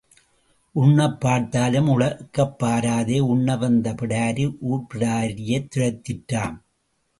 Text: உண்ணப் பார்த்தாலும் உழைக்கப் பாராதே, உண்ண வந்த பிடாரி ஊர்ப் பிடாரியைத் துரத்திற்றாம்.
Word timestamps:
உண்ணப் 0.75 1.19
பார்த்தாலும் 1.19 1.87
உழைக்கப் 1.87 2.63
பாராதே, 2.63 3.19
உண்ண 3.19 3.57
வந்த 3.57 3.93
பிடாரி 3.93 4.57
ஊர்ப் 4.59 4.89
பிடாரியைத் 4.93 5.69
துரத்திற்றாம். 5.75 6.57